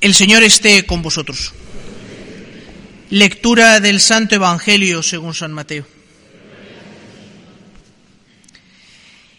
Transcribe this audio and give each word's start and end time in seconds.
El 0.00 0.14
Señor 0.14 0.44
esté 0.44 0.86
con 0.86 1.02
vosotros. 1.02 1.52
Lectura 3.10 3.80
del 3.80 3.98
Santo 3.98 4.36
Evangelio 4.36 5.02
según 5.02 5.34
San 5.34 5.52
Mateo. 5.52 5.86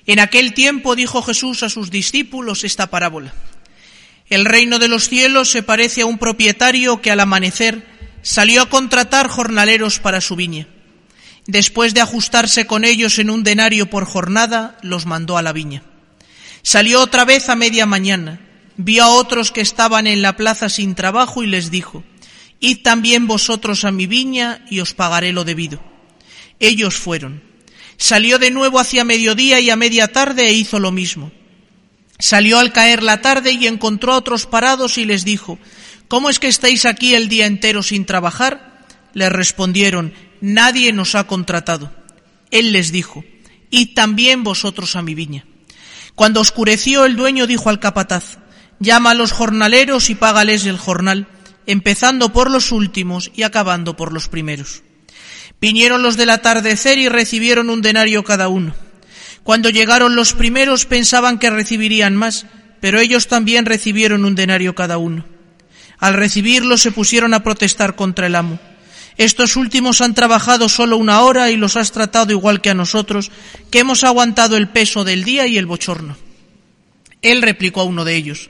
En 0.05 0.19
aquel 0.19 0.53
tiempo 0.53 0.97
dijo 0.97 1.21
Jesús 1.21 1.63
a 1.63 1.69
sus 1.69 1.91
discípulos 1.91 2.65
esta 2.65 2.87
parábola. 2.87 3.33
El 4.29 4.43
reino 4.43 4.79
de 4.79 4.89
los 4.89 5.07
cielos 5.07 5.49
se 5.49 5.63
parece 5.63 6.01
a 6.01 6.07
un 6.07 6.17
propietario 6.17 7.01
que 7.01 7.11
al 7.11 7.21
amanecer 7.21 7.87
salió 8.21 8.63
a 8.63 8.69
contratar 8.69 9.29
jornaleros 9.29 9.99
para 9.99 10.19
su 10.19 10.35
viña. 10.35 10.67
Después 11.47 11.93
de 11.93 12.01
ajustarse 12.01 12.67
con 12.67 12.83
ellos 12.83 13.17
en 13.17 13.29
un 13.29 13.43
denario 13.43 13.89
por 13.89 14.03
jornada, 14.03 14.77
los 14.81 15.05
mandó 15.05 15.37
a 15.37 15.41
la 15.41 15.53
viña. 15.53 15.83
Salió 16.63 17.01
otra 17.01 17.23
vez 17.23 17.47
a 17.47 17.55
media 17.55 17.85
mañana 17.85 18.41
vio 18.81 19.03
a 19.03 19.09
otros 19.09 19.51
que 19.51 19.59
estaban 19.59 20.07
en 20.07 20.21
la 20.21 20.37
plaza 20.37 20.69
sin 20.69 20.95
trabajo 20.95 21.43
y 21.43 21.47
les 21.47 21.69
dijo, 21.69 22.05
Id 22.61 22.81
también 22.81 23.27
vosotros 23.27 23.83
a 23.83 23.91
mi 23.91 24.07
viña 24.07 24.63
y 24.69 24.79
os 24.79 24.93
pagaré 24.93 25.33
lo 25.33 25.43
debido. 25.43 25.83
Ellos 26.61 26.95
fueron. 26.95 27.43
Salió 27.97 28.39
de 28.39 28.51
nuevo 28.51 28.79
hacia 28.79 29.03
mediodía 29.03 29.59
y 29.59 29.69
a 29.69 29.75
media 29.75 30.07
tarde 30.07 30.47
e 30.47 30.53
hizo 30.53 30.79
lo 30.79 30.93
mismo. 30.93 31.31
Salió 32.19 32.57
al 32.57 32.71
caer 32.71 33.03
la 33.03 33.21
tarde 33.21 33.51
y 33.51 33.67
encontró 33.67 34.13
a 34.13 34.17
otros 34.17 34.45
parados 34.45 34.97
y 34.97 35.03
les 35.03 35.25
dijo, 35.25 35.59
¿Cómo 36.07 36.29
es 36.29 36.39
que 36.39 36.47
estáis 36.47 36.85
aquí 36.85 37.15
el 37.15 37.27
día 37.27 37.47
entero 37.47 37.83
sin 37.83 38.05
trabajar? 38.05 38.85
Le 39.13 39.27
respondieron, 39.27 40.13
Nadie 40.39 40.93
nos 40.93 41.15
ha 41.15 41.27
contratado. 41.27 41.91
Él 42.49 42.71
les 42.71 42.93
dijo, 42.93 43.25
Id 43.71 43.93
también 43.93 44.43
vosotros 44.43 44.95
a 44.95 45.01
mi 45.01 45.15
viña. 45.15 45.45
Cuando 46.15 46.39
oscureció 46.39 47.03
el 47.03 47.17
dueño 47.17 47.45
dijo 47.45 47.69
al 47.69 47.81
capataz, 47.81 48.37
Llama 48.79 49.11
a 49.11 49.13
los 49.13 49.31
jornaleros 49.31 50.09
y 50.09 50.15
págales 50.15 50.65
el 50.65 50.77
jornal, 50.77 51.27
empezando 51.65 52.31
por 52.31 52.49
los 52.49 52.71
últimos 52.71 53.31
y 53.35 53.43
acabando 53.43 53.95
por 53.95 54.13
los 54.13 54.27
primeros. 54.29 54.83
Vinieron 55.61 56.01
los 56.01 56.15
del 56.15 56.29
atardecer 56.29 56.97
y 56.97 57.09
recibieron 57.09 57.69
un 57.69 57.81
denario 57.81 58.23
cada 58.23 58.47
uno. 58.47 58.73
Cuando 59.43 59.69
llegaron 59.69 60.15
los 60.15 60.33
primeros 60.33 60.85
pensaban 60.85 61.39
que 61.39 61.49
recibirían 61.49 62.15
más, 62.15 62.45
pero 62.79 62.99
ellos 62.99 63.27
también 63.27 63.65
recibieron 63.65 64.23
un 64.23 64.35
denario 64.35 64.75
cada 64.75 64.97
uno. 64.97 65.25
Al 65.97 66.13
recibirlo 66.13 66.77
se 66.77 66.91
pusieron 66.91 67.33
a 67.33 67.43
protestar 67.43 67.95
contra 67.95 68.27
el 68.27 68.35
amo. 68.35 68.59
Estos 69.17 69.57
últimos 69.57 69.99
han 69.99 70.13
trabajado 70.13 70.69
solo 70.69 70.95
una 70.95 71.21
hora 71.21 71.51
y 71.51 71.57
los 71.57 71.75
has 71.75 71.91
tratado 71.91 72.31
igual 72.31 72.61
que 72.61 72.69
a 72.69 72.73
nosotros, 72.73 73.31
que 73.69 73.79
hemos 73.79 74.05
aguantado 74.05 74.55
el 74.55 74.69
peso 74.69 75.03
del 75.03 75.25
día 75.25 75.45
y 75.45 75.57
el 75.57 75.65
bochorno. 75.65 76.15
Él 77.21 77.41
replicó 77.41 77.81
a 77.81 77.83
uno 77.83 78.05
de 78.05 78.15
ellos, 78.15 78.49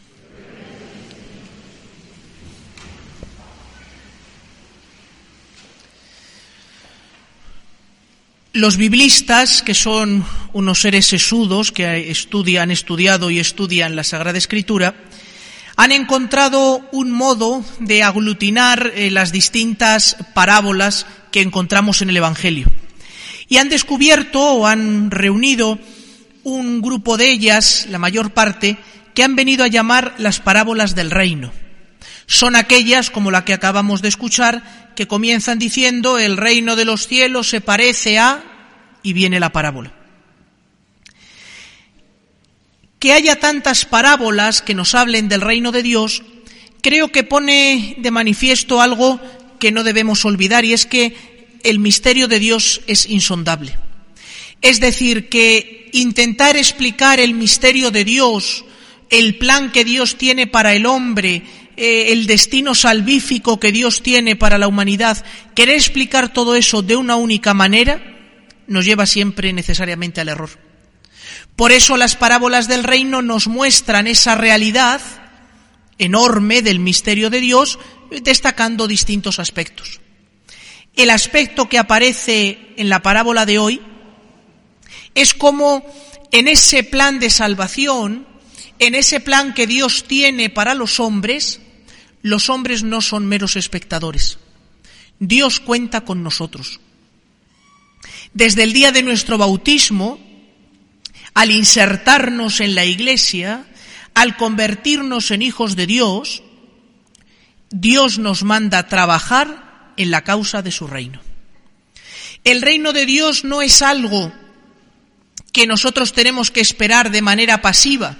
Los 8.53 8.75
biblistas, 8.75 9.63
que 9.63 9.73
son 9.73 10.25
unos 10.51 10.81
seres 10.81 11.05
sesudos 11.05 11.71
que 11.71 12.11
estudian, 12.11 12.63
han 12.63 12.71
estudiado 12.71 13.31
y 13.31 13.39
estudian 13.39 13.95
la 13.95 14.03
Sagrada 14.03 14.37
Escritura, 14.37 14.93
han 15.77 15.93
encontrado 15.93 16.85
un 16.91 17.11
modo 17.11 17.63
de 17.79 18.03
aglutinar 18.03 18.91
eh, 18.93 19.09
las 19.09 19.31
distintas 19.31 20.17
parábolas 20.33 21.05
que 21.31 21.39
encontramos 21.39 22.01
en 22.01 22.09
el 22.09 22.17
Evangelio. 22.17 22.67
Y 23.47 23.55
han 23.55 23.69
descubierto 23.69 24.41
o 24.41 24.67
han 24.67 25.11
reunido 25.11 25.79
un 26.43 26.81
grupo 26.81 27.15
de 27.15 27.31
ellas, 27.31 27.87
la 27.89 27.99
mayor 27.99 28.33
parte, 28.33 28.77
que 29.13 29.23
han 29.23 29.37
venido 29.37 29.63
a 29.63 29.69
llamar 29.69 30.13
las 30.17 30.41
parábolas 30.41 30.93
del 30.93 31.09
reino. 31.09 31.53
Son 32.31 32.55
aquellas, 32.55 33.11
como 33.11 33.29
la 33.29 33.43
que 33.43 33.51
acabamos 33.51 34.01
de 34.01 34.07
escuchar, 34.07 34.93
que 34.95 35.05
comienzan 35.05 35.59
diciendo 35.59 36.17
el 36.17 36.37
reino 36.37 36.77
de 36.77 36.85
los 36.85 37.05
cielos 37.05 37.49
se 37.49 37.59
parece 37.59 38.19
a 38.19 38.41
y 39.03 39.11
viene 39.11 39.41
la 39.41 39.51
parábola. 39.51 39.91
Que 42.99 43.11
haya 43.11 43.41
tantas 43.41 43.83
parábolas 43.83 44.61
que 44.61 44.73
nos 44.73 44.95
hablen 44.95 45.27
del 45.27 45.41
reino 45.41 45.73
de 45.73 45.83
Dios, 45.83 46.23
creo 46.81 47.11
que 47.11 47.25
pone 47.25 47.97
de 47.97 48.11
manifiesto 48.11 48.79
algo 48.79 49.19
que 49.59 49.73
no 49.73 49.83
debemos 49.83 50.23
olvidar 50.23 50.63
y 50.63 50.71
es 50.71 50.85
que 50.85 51.57
el 51.65 51.79
misterio 51.79 52.29
de 52.29 52.39
Dios 52.39 52.79
es 52.87 53.09
insondable. 53.09 53.77
Es 54.61 54.79
decir, 54.79 55.27
que 55.27 55.89
intentar 55.91 56.55
explicar 56.55 57.19
el 57.19 57.33
misterio 57.33 57.91
de 57.91 58.05
Dios, 58.05 58.63
el 59.09 59.37
plan 59.37 59.73
que 59.73 59.83
Dios 59.83 60.17
tiene 60.17 60.47
para 60.47 60.73
el 60.73 60.85
hombre, 60.85 61.43
eh, 61.77 62.11
el 62.11 62.27
destino 62.27 62.75
salvífico 62.75 63.59
que 63.59 63.71
Dios 63.71 64.03
tiene 64.03 64.35
para 64.35 64.57
la 64.57 64.67
humanidad, 64.67 65.23
querer 65.55 65.75
explicar 65.75 66.33
todo 66.33 66.55
eso 66.55 66.81
de 66.81 66.95
una 66.95 67.15
única 67.15 67.53
manera, 67.53 68.01
nos 68.67 68.85
lleva 68.85 69.05
siempre 69.05 69.53
necesariamente 69.53 70.21
al 70.21 70.29
error. 70.29 70.49
Por 71.55 71.71
eso 71.71 71.97
las 71.97 72.15
parábolas 72.15 72.67
del 72.67 72.83
reino 72.83 73.21
nos 73.21 73.47
muestran 73.47 74.07
esa 74.07 74.35
realidad 74.35 75.01
enorme 75.97 76.61
del 76.61 76.79
misterio 76.79 77.29
de 77.29 77.39
Dios, 77.39 77.77
destacando 78.23 78.87
distintos 78.87 79.39
aspectos. 79.39 80.01
El 80.95 81.09
aspecto 81.09 81.69
que 81.69 81.77
aparece 81.77 82.73
en 82.77 82.89
la 82.89 83.01
parábola 83.01 83.45
de 83.45 83.59
hoy 83.59 83.81
es 85.13 85.33
como 85.33 85.85
en 86.31 86.47
ese 86.47 86.83
plan 86.83 87.19
de 87.19 87.29
salvación, 87.29 88.27
en 88.81 88.95
ese 88.95 89.19
plan 89.19 89.53
que 89.53 89.67
Dios 89.67 90.05
tiene 90.07 90.49
para 90.49 90.73
los 90.73 90.99
hombres, 90.99 91.59
los 92.23 92.49
hombres 92.49 92.81
no 92.81 93.01
son 93.01 93.27
meros 93.27 93.55
espectadores. 93.55 94.39
Dios 95.19 95.59
cuenta 95.59 96.01
con 96.01 96.23
nosotros. 96.23 96.79
Desde 98.33 98.63
el 98.63 98.73
día 98.73 98.91
de 98.91 99.03
nuestro 99.03 99.37
bautismo, 99.37 100.19
al 101.35 101.51
insertarnos 101.51 102.59
en 102.59 102.73
la 102.73 102.83
iglesia, 102.83 103.67
al 104.15 104.35
convertirnos 104.35 105.29
en 105.29 105.43
hijos 105.43 105.75
de 105.75 105.85
Dios, 105.85 106.41
Dios 107.69 108.17
nos 108.17 108.41
manda 108.41 108.87
trabajar 108.87 109.93
en 109.95 110.09
la 110.09 110.23
causa 110.23 110.63
de 110.63 110.71
su 110.71 110.87
reino. 110.87 111.21
El 112.43 112.63
reino 112.63 112.93
de 112.93 113.05
Dios 113.05 113.43
no 113.43 113.61
es 113.61 113.83
algo 113.83 114.33
que 115.53 115.67
nosotros 115.67 116.13
tenemos 116.13 116.49
que 116.49 116.61
esperar 116.61 117.11
de 117.11 117.21
manera 117.21 117.61
pasiva, 117.61 118.17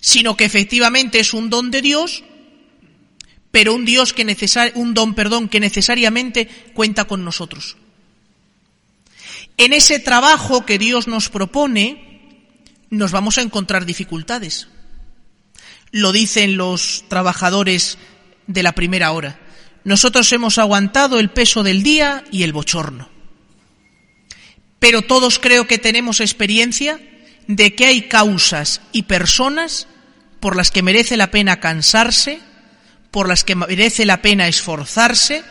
sino 0.00 0.36
que 0.36 0.44
efectivamente 0.44 1.20
es 1.20 1.34
un 1.34 1.50
don 1.50 1.70
de 1.70 1.82
Dios, 1.82 2.24
pero 3.50 3.74
un 3.74 3.84
Dios 3.84 4.12
que 4.12 4.24
un 4.74 4.94
don, 4.94 5.14
perdón, 5.14 5.48
que 5.48 5.60
necesariamente 5.60 6.48
cuenta 6.74 7.04
con 7.04 7.24
nosotros. 7.24 7.76
En 9.56 9.72
ese 9.72 9.98
trabajo 9.98 10.64
que 10.64 10.78
Dios 10.78 11.06
nos 11.06 11.28
propone, 11.28 12.48
nos 12.88 13.12
vamos 13.12 13.38
a 13.38 13.42
encontrar 13.42 13.84
dificultades. 13.84 14.68
Lo 15.90 16.12
dicen 16.12 16.56
los 16.56 17.04
trabajadores 17.08 17.98
de 18.46 18.62
la 18.62 18.72
primera 18.72 19.12
hora. 19.12 19.38
Nosotros 19.84 20.32
hemos 20.32 20.58
aguantado 20.58 21.18
el 21.18 21.30
peso 21.30 21.62
del 21.62 21.82
día 21.82 22.24
y 22.30 22.42
el 22.42 22.52
bochorno. 22.52 23.08
Pero 24.78 25.02
todos 25.02 25.38
creo 25.38 25.66
que 25.66 25.78
tenemos 25.78 26.20
experiencia 26.20 27.00
de 27.56 27.74
que 27.74 27.86
hay 27.86 28.02
causas 28.02 28.80
y 28.92 29.02
personas 29.02 29.88
por 30.38 30.54
las 30.54 30.70
que 30.70 30.82
merece 30.82 31.16
la 31.16 31.32
pena 31.32 31.58
cansarse, 31.58 32.38
por 33.10 33.28
las 33.28 33.42
que 33.42 33.56
merece 33.56 34.06
la 34.06 34.22
pena 34.22 34.46
esforzarse, 34.46 35.42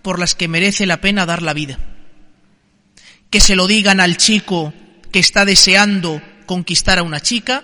por 0.00 0.18
las 0.18 0.34
que 0.34 0.48
merece 0.48 0.86
la 0.86 1.02
pena 1.02 1.26
dar 1.26 1.42
la 1.42 1.52
vida. 1.52 1.78
Que 3.28 3.40
se 3.40 3.56
lo 3.56 3.66
digan 3.66 4.00
al 4.00 4.16
chico 4.16 4.72
que 5.12 5.18
está 5.18 5.44
deseando 5.44 6.22
conquistar 6.46 6.98
a 6.98 7.02
una 7.02 7.20
chica, 7.20 7.62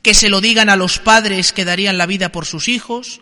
que 0.00 0.14
se 0.14 0.30
lo 0.30 0.40
digan 0.40 0.70
a 0.70 0.76
los 0.76 0.98
padres 0.98 1.52
que 1.52 1.66
darían 1.66 1.98
la 1.98 2.06
vida 2.06 2.32
por 2.32 2.46
sus 2.46 2.68
hijos, 2.68 3.20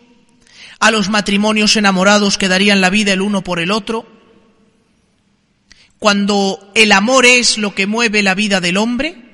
a 0.79 0.89
los 0.89 1.09
matrimonios 1.09 1.75
enamorados 1.75 2.37
que 2.37 2.47
darían 2.47 2.79
la 2.79 2.89
vida 2.89 3.11
el 3.11 3.21
uno 3.21 3.43
por 3.43 3.59
el 3.59 3.71
otro. 3.71 4.07
Cuando 5.97 6.71
el 6.75 6.93
amor 6.93 7.25
es 7.25 7.57
lo 7.57 7.75
que 7.75 7.87
mueve 7.87 8.23
la 8.23 8.35
vida 8.35 8.61
del 8.61 8.77
hombre, 8.77 9.28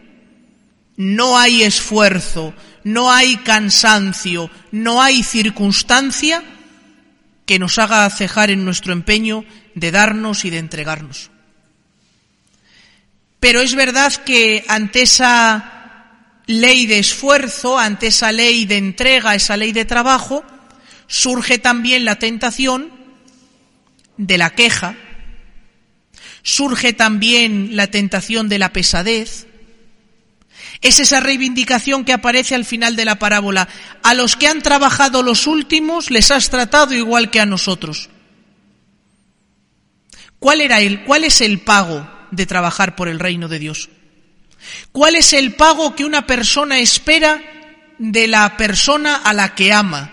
no 0.97 1.37
hay 1.37 1.63
esfuerzo, 1.63 2.53
no 2.83 3.11
hay 3.11 3.37
cansancio, 3.37 4.49
no 4.71 5.01
hay 5.01 5.23
circunstancia 5.23 6.43
que 7.45 7.59
nos 7.59 7.77
haga 7.79 8.09
cejar 8.09 8.49
en 8.49 8.65
nuestro 8.65 8.93
empeño 8.93 9.45
de 9.75 9.91
darnos 9.91 10.45
y 10.45 10.49
de 10.49 10.59
entregarnos. 10.59 11.31
pero 13.39 13.61
es 13.61 13.75
verdad 13.75 14.11
que 14.11 14.65
ante 14.67 15.03
esa 15.03 15.75
ley 16.47 16.87
de 16.87 16.97
esfuerzo, 16.97 17.77
ante 17.77 18.07
esa 18.07 18.31
ley 18.31 18.65
de 18.65 18.77
entrega, 18.77 19.35
esa 19.35 19.55
ley 19.57 19.71
de 19.71 19.85
trabajo, 19.85 20.43
surge 21.07 21.59
también 21.59 22.05
la 22.05 22.15
tentación 22.15 22.91
de 24.17 24.37
la 24.37 24.51
queja, 24.51 24.95
surge 26.41 26.93
también 26.93 27.75
la 27.75 27.87
tentación 27.87 28.49
de 28.49 28.59
la 28.59 28.73
pesadez, 28.73 29.47
es 30.81 30.99
esa 30.99 31.19
reivindicación 31.19 32.05
que 32.05 32.13
aparece 32.13 32.55
al 32.55 32.65
final 32.65 32.95
de 32.95 33.05
la 33.05 33.19
parábola. 33.19 33.67
A 34.03 34.13
los 34.13 34.35
que 34.35 34.47
han 34.47 34.61
trabajado 34.61 35.23
los 35.23 35.47
últimos 35.47 36.11
les 36.11 36.31
has 36.31 36.49
tratado 36.49 36.93
igual 36.93 37.31
que 37.31 37.39
a 37.39 37.45
nosotros. 37.45 38.09
¿Cuál 40.39 40.61
era 40.61 40.81
el, 40.81 41.03
cuál 41.05 41.23
es 41.23 41.41
el 41.41 41.59
pago 41.59 42.07
de 42.31 42.45
trabajar 42.45 42.95
por 42.95 43.07
el 43.07 43.19
reino 43.19 43.47
de 43.47 43.59
Dios? 43.59 43.89
¿Cuál 44.91 45.15
es 45.15 45.33
el 45.33 45.55
pago 45.55 45.95
que 45.95 46.05
una 46.05 46.27
persona 46.27 46.79
espera 46.79 47.41
de 47.97 48.27
la 48.27 48.57
persona 48.57 49.15
a 49.15 49.33
la 49.33 49.55
que 49.55 49.73
ama? 49.73 50.11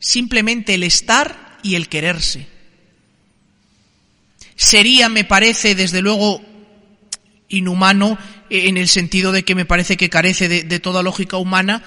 Simplemente 0.00 0.74
el 0.74 0.82
estar 0.82 1.58
y 1.62 1.76
el 1.76 1.88
quererse. 1.88 2.46
Sería, 4.56 5.08
me 5.08 5.24
parece, 5.24 5.74
desde 5.74 6.02
luego, 6.02 6.40
inhumano 7.48 8.18
en 8.50 8.76
el 8.76 8.88
sentido 8.88 9.32
de 9.32 9.44
que 9.44 9.54
me 9.54 9.64
parece 9.64 9.96
que 9.96 10.10
carece 10.10 10.48
de, 10.48 10.80
toda 10.80 11.02
lógica 11.02 11.36
humana 11.36 11.82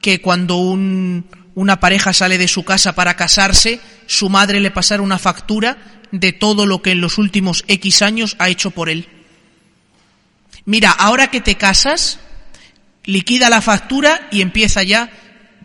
que 0.00 0.20
cuando 0.20 0.58
una 0.58 1.80
pareja 1.80 2.12
sale 2.12 2.38
de 2.38 2.48
su 2.48 2.64
casa 2.64 2.94
para 2.94 3.14
casarse, 3.14 3.80
su 4.06 4.28
madre 4.28 4.60
le 4.60 4.70
pasara 4.70 5.02
una 5.02 5.18
factura 5.18 5.78
de 6.10 6.32
todo 6.32 6.66
lo 6.66 6.82
que 6.82 6.92
en 6.92 7.00
los 7.00 7.18
últimos 7.18 7.64
X 7.68 8.02
años 8.02 8.36
ha 8.38 8.48
hecho 8.48 8.70
por 8.70 8.88
él. 8.88 9.08
Mira, 10.64 10.90
ahora 10.90 11.30
que 11.30 11.40
te 11.40 11.56
casas, 11.56 12.18
liquida 13.04 13.50
la 13.50 13.60
factura 13.62 14.28
y 14.30 14.42
empieza 14.42 14.82
ya 14.82 15.10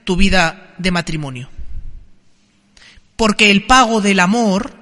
tu 0.04 0.16
vida 0.16 0.74
de 0.78 0.92
matrimonio. 0.92 1.50
Porque 3.16 3.52
el 3.52 3.66
pago 3.66 4.02
del 4.02 4.20
amor 4.20 4.76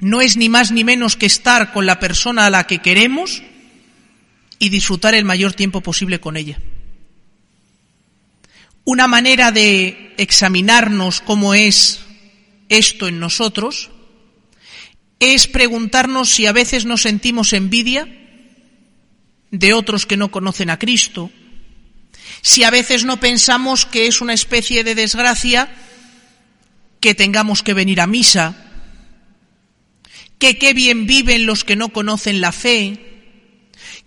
no 0.00 0.20
es 0.20 0.36
ni 0.36 0.48
más 0.48 0.70
ni 0.70 0.84
menos 0.84 1.16
que 1.16 1.26
estar 1.26 1.72
con 1.72 1.86
la 1.86 1.98
persona 1.98 2.46
a 2.46 2.50
la 2.50 2.64
que 2.64 2.78
queremos 2.78 3.42
y 4.58 4.68
disfrutar 4.68 5.14
el 5.14 5.24
mayor 5.24 5.52
tiempo 5.52 5.80
posible 5.80 6.20
con 6.20 6.36
ella. 6.36 6.58
Una 8.84 9.06
manera 9.06 9.52
de 9.52 10.14
examinarnos 10.16 11.20
cómo 11.20 11.54
es 11.54 12.00
esto 12.68 13.08
en 13.08 13.20
nosotros 13.20 13.90
es 15.20 15.46
preguntarnos 15.46 16.30
si 16.30 16.46
a 16.46 16.52
veces 16.52 16.84
nos 16.84 17.02
sentimos 17.02 17.52
envidia 17.52 18.08
de 19.50 19.72
otros 19.72 20.06
que 20.06 20.16
no 20.16 20.30
conocen 20.30 20.70
a 20.70 20.78
Cristo, 20.78 21.30
si 22.42 22.64
a 22.64 22.70
veces 22.70 23.04
no 23.04 23.18
pensamos 23.20 23.84
que 23.84 24.06
es 24.06 24.20
una 24.20 24.34
especie 24.34 24.84
de 24.84 24.94
desgracia 24.94 25.70
que 27.00 27.14
tengamos 27.14 27.62
que 27.62 27.74
venir 27.74 28.00
a 28.00 28.06
misa, 28.06 28.56
que 30.38 30.58
qué 30.58 30.72
bien 30.72 31.06
viven 31.06 31.46
los 31.46 31.64
que 31.64 31.76
no 31.76 31.90
conocen 31.90 32.40
la 32.40 32.52
fe, 32.52 33.17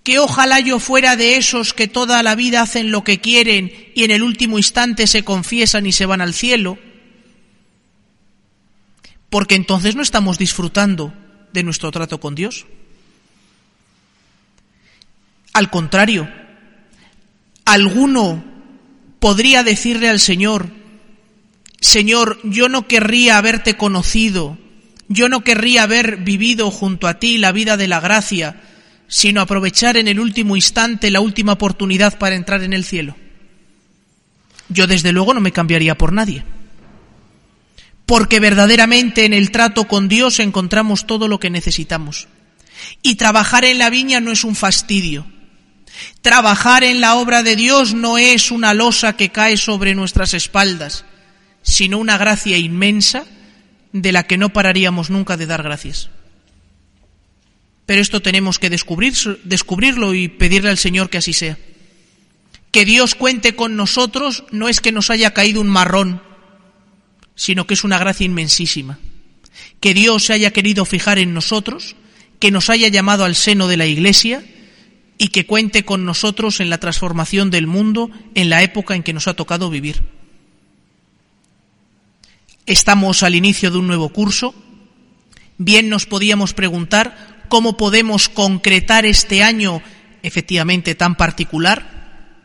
que 0.03 0.19
ojalá 0.19 0.59
yo 0.59 0.80
fuera 0.80 1.15
de 1.15 1.38
esos 1.38 1.74
que 1.74 1.88
toda 1.88 2.24
la 2.24 2.36
vida 2.36 2.62
hacen 2.62 2.92
lo 2.92 3.03
que 3.03 3.19
quieren 3.19 3.71
y 3.94 4.03
en 4.03 4.12
el 4.12 4.24
último 4.24 4.57
instante 4.57 5.06
se 5.07 5.24
confiesan 5.24 5.86
y 5.86 5.92
se 5.92 6.06
van 6.06 6.21
al 6.21 6.33
cielo, 6.33 6.80
porque 9.30 9.56
entonces 9.56 9.95
no 9.95 10.01
estamos 10.01 10.38
disfrutando 10.38 11.13
de 11.53 11.63
nuestro 11.63 11.92
trato 11.92 12.19
con 12.19 12.36
Dios. 12.36 12.65
Al 15.53 15.69
contrario, 15.69 16.30
alguno 17.65 18.44
podría 19.19 19.63
decirle 19.63 20.09
al 20.09 20.19
Señor, 20.19 20.69
Señor, 21.80 22.39
yo 22.44 22.69
no 22.69 22.88
querría 22.88 23.38
haberte 23.38 23.75
conocido, 23.75 24.57
yo 25.07 25.30
no 25.30 25.44
querría 25.44 25.83
haber 25.83 26.18
vivido 26.18 26.71
junto 26.71 27.07
a 27.07 27.19
ti 27.19 27.38
la 27.38 27.51
vida 27.51 27.75
de 27.75 27.88
la 27.88 28.00
gracia, 28.00 28.62
sino 29.12 29.42
aprovechar 29.42 29.98
en 29.98 30.08
el 30.08 30.22
último 30.22 30.56
instante 30.56 31.12
la 31.12 31.19
última 31.19 31.52
oportunidad 31.52 32.18
para 32.18 32.36
entrar 32.36 32.63
en 32.63 32.72
el 32.72 32.86
cielo. 32.86 33.18
Yo 34.69 34.88
desde 34.88 35.12
luego 35.12 35.34
no 35.34 35.42
me 35.42 35.52
cambiaría 35.52 35.98
por 35.98 36.13
nadie, 36.13 36.46
porque 38.06 38.40
verdaderamente 38.40 39.25
en 39.25 39.34
el 39.34 39.52
trato 39.52 39.86
con 39.86 40.08
Dios 40.08 40.40
encontramos 40.40 41.08
todo 41.08 41.28
lo 41.28 41.42
que 41.42 41.50
necesitamos. 41.50 42.30
Y 43.02 43.16
trabajar 43.16 43.66
en 43.66 43.80
la 43.80 43.90
viña 43.90 44.22
no 44.22 44.31
es 44.31 44.46
un 44.46 44.56
fastidio. 44.56 45.28
Trabajar 46.22 46.86
en 46.86 47.02
la 47.02 47.16
obra 47.16 47.44
de 47.44 47.57
Dios 47.57 47.94
no 47.94 48.18
es 48.18 48.50
una 48.50 48.74
losa 48.74 49.18
que 49.18 49.28
cae 49.28 49.57
sobre 49.57 49.94
nuestras 49.94 50.34
espaldas, 50.34 51.04
sino 51.64 51.98
una 51.98 52.18
gracia 52.18 52.57
inmensa 52.57 53.25
de 53.92 54.14
la 54.14 54.24
que 54.24 54.38
no 54.38 54.54
pararíamos 54.54 55.10
nunca 55.10 55.36
de 55.36 55.48
dar 55.48 55.64
gracias. 55.64 56.10
Pero 57.86 58.01
esto 58.01 58.22
tenemos 58.22 58.60
que 58.60 58.69
descubrir, 58.69 59.13
descubrirlo 59.44 60.13
y 60.13 60.28
pedirle 60.28 60.69
al 60.69 60.78
Señor 60.78 61.10
que 61.10 61.18
así 61.18 61.33
sea. 61.33 61.57
Que 62.72 62.86
Dios 62.86 63.16
cuente 63.16 63.56
con 63.56 63.75
nosotros 63.75 64.45
no 64.51 64.69
es 64.69 64.80
que 64.80 64.92
nos 64.92 65.10
haya 65.10 65.33
caído 65.33 65.60
un 65.60 65.68
marrón, 65.68 66.22
sino 67.36 67.68
que 67.68 67.74
es 67.74 67.83
una 67.83 68.00
gracia 68.00 68.25
inmensísima. 68.25 69.00
Que 69.80 69.94
Dios 69.94 70.25
se 70.25 70.33
haya 70.33 70.51
querido 70.51 70.86
fijar 70.86 71.19
en 71.19 71.33
nosotros, 71.33 71.95
que 72.39 72.51
nos 72.51 72.69
haya 72.69 72.88
llamado 72.88 73.25
al 73.25 73.36
seno 73.36 73.68
de 73.68 73.78
la 73.78 73.88
Iglesia 73.88 74.44
y 75.18 75.28
que 75.28 75.45
cuente 75.45 75.86
con 75.86 76.06
nosotros 76.06 76.60
en 76.62 76.69
la 76.69 76.80
transformación 76.80 77.51
del 77.51 77.68
mundo 77.68 78.10
en 78.33 78.50
la 78.50 78.63
época 78.63 78.95
en 78.95 79.04
que 79.04 79.13
nos 79.13 79.28
ha 79.28 79.36
tocado 79.36 79.69
vivir. 79.69 80.01
Estamos 82.66 83.22
al 83.22 83.36
inicio 83.36 83.69
de 83.69 83.78
un 83.78 83.88
nuevo 83.88 84.10
curso. 84.10 84.56
Bien 85.57 85.89
nos 85.89 86.06
podíamos 86.06 86.54
preguntar 86.54 87.31
cómo 87.51 87.75
podemos 87.75 88.30
concretar 88.30 89.06
este 89.06 89.44
año 89.44 89.81
efectivamente 90.24 90.95
tan 90.95 91.15
particular, 91.15 92.39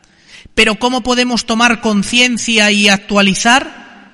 pero 0.53 0.75
cómo 0.79 1.01
podemos 1.01 1.45
tomar 1.45 1.79
conciencia 1.79 2.71
y 2.71 2.89
actualizar 2.89 4.11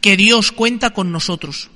que 0.00 0.16
Dios 0.16 0.52
cuenta 0.52 0.90
con 0.90 1.10
nosotros. 1.10 1.70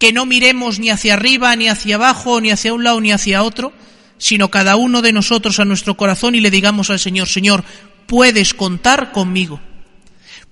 Que 0.00 0.12
no 0.12 0.26
miremos 0.26 0.80
ni 0.80 0.90
hacia 0.90 1.14
arriba, 1.14 1.54
ni 1.54 1.68
hacia 1.68 1.94
abajo, 1.94 2.40
ni 2.40 2.50
hacia 2.50 2.74
un 2.74 2.82
lado, 2.82 3.00
ni 3.00 3.12
hacia 3.12 3.44
otro, 3.44 3.72
sino 4.18 4.50
cada 4.50 4.74
uno 4.74 5.00
de 5.00 5.12
nosotros 5.12 5.60
a 5.60 5.64
nuestro 5.64 5.96
corazón 5.96 6.34
y 6.34 6.40
le 6.40 6.50
digamos 6.50 6.90
al 6.90 6.98
Señor, 6.98 7.28
Señor, 7.28 7.62
puedes 8.08 8.52
contar 8.52 9.12
conmigo. 9.12 9.60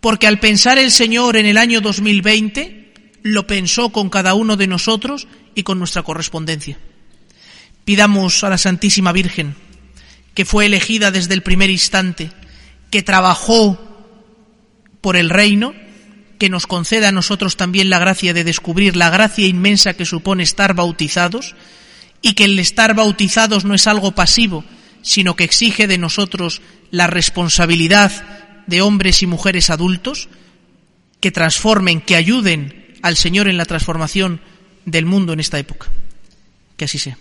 Porque 0.01 0.29
al 0.29 0.39
pensar 0.39 0.79
el 0.79 0.93
Señor 0.93 1.37
en 1.37 1.47
el 1.47 1.59
año 1.59 1.81
2020, 1.81 2.93
lo 3.23 3.45
pensó 3.49 3.89
con 3.89 4.09
cada 4.09 4.35
uno 4.35 4.57
de 4.57 4.69
nosotros 4.69 5.27
y 5.57 5.65
con 5.65 5.81
nuestra 5.81 6.05
correspondencia. 6.05 6.79
Pidamos 7.85 8.45
a 8.45 8.51
la 8.51 8.59
Santísima 8.59 9.11
Virgen, 9.11 9.57
que 10.35 10.45
fue 10.45 10.67
elegida 10.67 11.11
desde 11.11 11.35
el 11.35 11.43
primer 11.43 11.71
instante, 11.71 12.31
que 12.91 13.03
trabajó 13.03 13.79
por 15.01 15.17
el 15.17 15.31
reino, 15.31 15.75
que 16.39 16.51
nos 16.51 16.67
conceda 16.67 17.09
a 17.09 17.13
nosotros 17.13 17.57
también 17.57 17.91
la 17.91 17.99
gracia 17.99 18.35
de 18.35 18.45
descubrir 18.45 18.97
la 18.97 19.09
gracia 19.09 19.47
inmensa 19.47 19.95
que 19.95 20.05
supone 20.05 20.43
estar 20.43 20.75
bautizados 20.75 21.57
y 22.21 22.35
que 22.35 22.45
el 22.45 22.59
estar 22.59 22.95
bautizados 22.95 23.65
no 23.65 23.75
es 23.75 23.87
algo 23.87 24.13
pasivo, 24.13 24.63
sino 25.01 25.37
que 25.37 25.45
exige 25.45 25.87
de 25.87 25.97
nosotros 25.97 26.61
la 26.91 27.07
responsabilidad 27.07 28.13
de 28.67 28.83
hombres 28.83 29.23
y 29.23 29.27
mujeres 29.27 29.71
adultos 29.71 30.29
que 31.21 31.31
transformen, 31.31 32.03
que 32.03 32.17
ayuden 32.17 32.95
al 33.01 33.17
Señor 33.17 33.49
en 33.49 33.57
la 33.57 33.65
transformación 33.65 34.41
del 34.87 35.05
mundo 35.05 35.35
en 35.35 35.41
esta 35.41 35.59
época. 35.59 35.89
Que 36.79 36.87
así 36.87 36.99
sea. 36.99 37.19